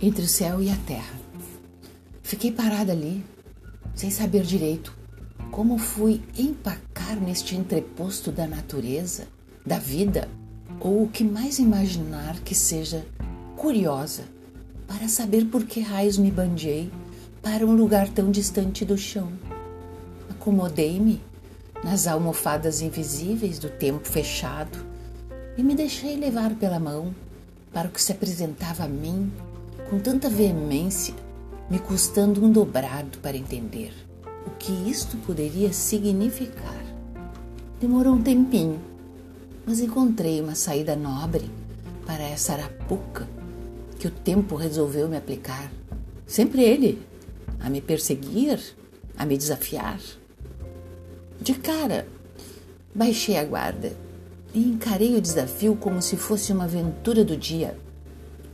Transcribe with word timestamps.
entre 0.00 0.22
o 0.22 0.28
céu 0.28 0.62
e 0.62 0.70
a 0.70 0.76
terra. 0.86 1.14
Fiquei 2.22 2.52
parada 2.52 2.92
ali, 2.92 3.24
sem 3.94 4.10
saber 4.10 4.42
direito 4.42 5.00
como 5.50 5.78
fui 5.78 6.22
empacar 6.38 7.20
neste 7.20 7.56
entreposto 7.56 8.30
da 8.30 8.46
natureza, 8.46 9.26
da 9.66 9.78
vida, 9.78 10.28
ou 10.78 11.02
o 11.02 11.08
que 11.08 11.24
mais 11.24 11.58
imaginar 11.58 12.38
que 12.40 12.54
seja 12.54 13.04
curiosa 13.56 14.22
para 14.86 15.08
saber 15.08 15.46
por 15.46 15.64
que 15.64 15.80
raios 15.80 16.16
me 16.16 16.30
bandiei 16.30 16.90
para 17.42 17.66
um 17.66 17.74
lugar 17.74 18.08
tão 18.08 18.30
distante 18.30 18.84
do 18.84 18.96
chão. 18.96 19.28
Acomodei-me 20.30 21.20
nas 21.82 22.06
almofadas 22.06 22.80
invisíveis 22.80 23.58
do 23.58 23.68
tempo 23.68 24.06
fechado 24.06 24.78
e 25.58 25.62
me 25.62 25.74
deixei 25.74 26.16
levar 26.16 26.54
pela 26.54 26.78
mão 26.78 27.14
para 27.72 27.88
o 27.88 27.90
que 27.90 28.00
se 28.00 28.12
apresentava 28.12 28.84
a 28.84 28.88
mim 28.88 29.30
com 29.90 29.98
tanta 29.98 30.30
veemência, 30.30 31.12
me 31.68 31.80
custando 31.80 32.44
um 32.44 32.52
dobrado 32.52 33.18
para 33.18 33.36
entender 33.36 33.92
o 34.46 34.50
que 34.50 34.70
isto 34.88 35.16
poderia 35.16 35.72
significar. 35.72 36.80
Demorou 37.80 38.14
um 38.14 38.22
tempinho, 38.22 38.80
mas 39.66 39.80
encontrei 39.80 40.40
uma 40.40 40.54
saída 40.54 40.94
nobre 40.94 41.50
para 42.06 42.22
essa 42.22 42.52
arapuca 42.52 43.28
que 43.98 44.06
o 44.06 44.12
tempo 44.12 44.54
resolveu 44.54 45.08
me 45.08 45.16
aplicar. 45.16 45.72
Sempre 46.24 46.62
ele, 46.62 47.02
a 47.58 47.68
me 47.68 47.80
perseguir, 47.80 48.60
a 49.18 49.26
me 49.26 49.36
desafiar. 49.36 50.00
De 51.40 51.54
cara, 51.54 52.06
baixei 52.94 53.36
a 53.36 53.44
guarda 53.44 53.92
e 54.54 54.60
encarei 54.60 55.16
o 55.16 55.20
desafio 55.20 55.74
como 55.74 56.00
se 56.00 56.16
fosse 56.16 56.52
uma 56.52 56.64
aventura 56.64 57.24
do 57.24 57.36
dia, 57.36 57.76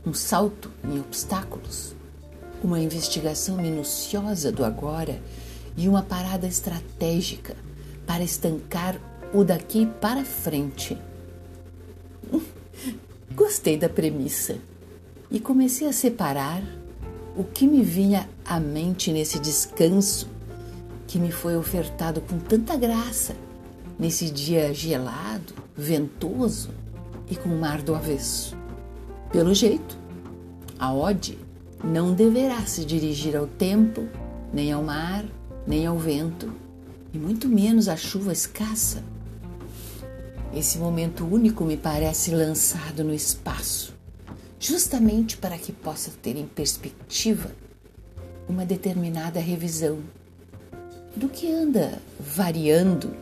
um 0.07 0.13
salto 0.13 0.71
em 0.85 1.01
obstáculos, 1.01 1.93
uma 2.63 2.79
investigação 2.79 3.57
minuciosa 3.57 4.53
do 4.53 4.63
agora 4.63 5.21
e 5.75 5.89
uma 5.89 6.01
parada 6.01 6.47
estratégica 6.47 7.57
para 8.05 8.23
estancar 8.23 8.97
o 9.33 9.43
daqui 9.43 9.85
para 9.99 10.23
frente. 10.23 10.97
Gostei 13.35 13.77
da 13.77 13.89
premissa 13.89 14.57
e 15.29 15.41
comecei 15.41 15.89
a 15.89 15.93
separar 15.93 16.63
o 17.35 17.43
que 17.43 17.67
me 17.67 17.83
vinha 17.83 18.29
à 18.45 18.61
mente 18.61 19.11
nesse 19.11 19.37
descanso 19.39 20.29
que 21.05 21.19
me 21.19 21.31
foi 21.31 21.57
ofertado 21.57 22.21
com 22.21 22.39
tanta 22.39 22.77
graça 22.77 23.35
nesse 23.99 24.31
dia 24.31 24.73
gelado, 24.73 25.53
ventoso 25.75 26.69
e 27.29 27.35
com 27.35 27.49
o 27.49 27.59
mar 27.59 27.81
do 27.81 27.93
avesso. 27.93 28.55
Pelo 29.31 29.53
jeito, 29.53 29.97
a 30.79 30.93
ode 30.93 31.37
não 31.83 32.13
deverá 32.13 32.65
se 32.65 32.85
dirigir 32.85 33.35
ao 33.35 33.45
tempo, 33.45 34.07
nem 34.53 34.71
ao 34.71 34.81
mar, 34.81 35.25
nem 35.65 35.85
ao 35.85 35.97
vento, 35.97 36.53
e 37.13 37.17
muito 37.17 37.49
menos 37.49 37.89
à 37.89 37.97
chuva 37.97 38.31
escassa. 38.31 39.03
Esse 40.53 40.77
momento 40.77 41.25
único 41.25 41.65
me 41.65 41.75
parece 41.75 42.31
lançado 42.31 43.03
no 43.03 43.13
espaço, 43.13 43.93
justamente 44.59 45.35
para 45.35 45.57
que 45.57 45.73
possa 45.73 46.09
ter 46.21 46.37
em 46.37 46.47
perspectiva 46.47 47.51
uma 48.47 48.65
determinada 48.65 49.41
revisão 49.41 49.99
do 51.17 51.27
que 51.27 51.51
anda 51.51 52.01
variando 52.17 53.13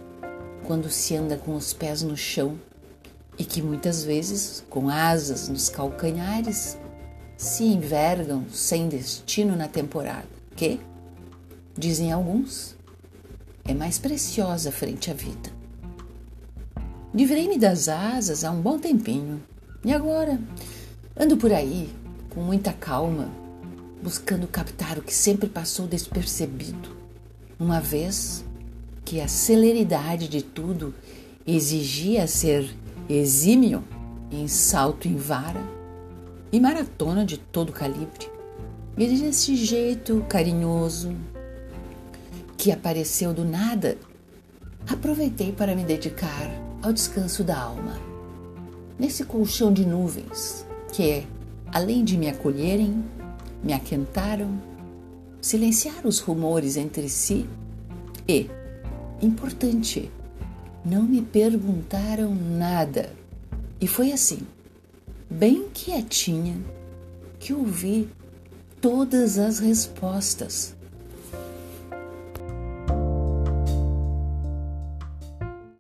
quando 0.68 0.88
se 0.90 1.16
anda 1.16 1.36
com 1.36 1.56
os 1.56 1.74
pés 1.74 2.04
no 2.04 2.16
chão 2.16 2.60
e 3.38 3.44
que 3.44 3.62
muitas 3.62 4.04
vezes, 4.04 4.64
com 4.70 4.90
asas 4.90 5.50
nos 5.50 5.70
calcanhares, 5.70 6.78
se 7.38 7.64
envergam 7.66 8.46
sem 8.52 8.88
destino 8.88 9.56
na 9.56 9.68
temporada, 9.68 10.28
que, 10.56 10.80
dizem 11.78 12.12
alguns, 12.12 12.76
é 13.66 13.74
mais 13.74 14.00
preciosa 14.00 14.72
frente 14.72 15.12
à 15.12 15.14
vida. 15.14 15.50
Livrei-me 17.14 17.58
das 17.58 17.88
asas 17.88 18.44
há 18.44 18.52
um 18.52 18.62
bom 18.62 18.78
tempinho. 18.78 19.42
E 19.84 19.94
agora? 19.94 20.40
Ando 21.18 21.38
por 21.38 21.52
aí 21.52 21.90
com 22.30 22.42
muita 22.42 22.74
calma, 22.74 23.30
buscando 24.04 24.48
captar 24.48 24.98
o 24.98 25.02
que 25.02 25.14
sempre 25.14 25.48
passou 25.48 25.88
despercebido, 25.88 26.90
uma 27.58 27.80
vez 27.80 28.44
que 29.06 29.22
a 29.22 29.28
celeridade 29.28 30.28
de 30.28 30.42
tudo 30.42 30.94
exigia 31.48 32.28
ser 32.28 32.76
exímio 33.10 33.84
em 34.32 34.48
salto 34.48 35.08
em 35.08 35.16
vara 35.16 35.62
e 36.52 36.60
maratona 36.60 37.26
de 37.26 37.38
todo 37.38 37.72
calibre. 37.72 38.30
E 38.98 39.08
desse 39.08 39.56
jeito 39.56 40.26
carinhoso, 40.30 41.14
que 42.58 42.72
apareceu 42.72 43.34
do 43.34 43.44
nada, 43.44 43.98
aproveitei 44.88 45.52
para 45.52 45.76
me 45.76 45.84
dedicar 45.84 46.50
ao 46.82 46.94
descanso 46.94 47.44
da 47.44 47.60
alma. 47.60 48.00
Nesse 48.98 49.26
colchão 49.26 49.74
de 49.74 49.86
nuvens 49.86 50.66
que, 50.94 51.28
além 51.74 52.04
de 52.04 52.18
me 52.18 52.30
acolherem, 52.30 53.04
me 53.62 53.74
aquentaram, 53.74 54.58
silenciaram 55.42 56.08
os 56.08 56.20
rumores 56.20 56.78
entre 56.78 57.10
si 57.10 57.48
e, 58.28 58.50
importante, 59.22 60.10
não 60.86 61.04
me 61.04 61.22
perguntaram 61.22 62.36
nada. 62.36 63.12
E 63.82 63.88
foi 63.88 64.12
assim, 64.12 64.40
bem 65.30 65.68
quietinha, 65.74 66.58
que 67.40 67.54
ouvi 67.54 68.08
todas 68.80 69.38
as 69.40 69.60
respostas 69.60 70.76